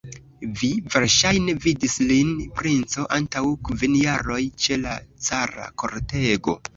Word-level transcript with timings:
Vi 0.59 0.67
verŝajne 0.93 1.53
vidis 1.65 1.97
lin, 2.11 2.31
princo, 2.59 3.03
antaŭ 3.17 3.43
kvin 3.69 3.99
jaroj, 3.99 4.39
ĉe 4.65 4.79
la 4.87 4.95
cara 5.29 5.69
kortego. 5.83 6.57